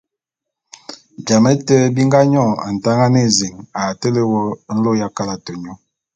Jame 1.25 1.51
té 1.65 1.77
bi 1.95 2.01
nga 2.07 2.19
nyòn 2.31 2.51
Ntangan 2.75 3.15
ézin 3.25 3.55
a 3.79 3.81
tele 3.99 4.21
wô 4.31 4.41
nlô 4.75 4.91
ya 4.99 5.07
kalate 5.17 5.53
nyô. 5.63 5.73